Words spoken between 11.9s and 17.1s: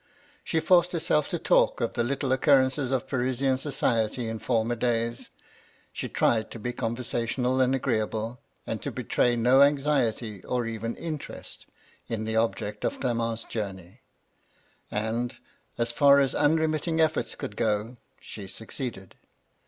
in the object of Clement's journey; and, as far as unremitting